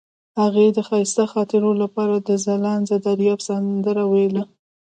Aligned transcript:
هغې 0.41 0.65
د 0.75 0.79
ښایسته 0.87 1.25
خاطرو 1.33 1.71
لپاره 1.83 2.15
د 2.27 2.29
ځلانده 2.45 2.95
دریاب 3.05 3.39
سندره 3.47 4.03
ویله. 4.11 4.43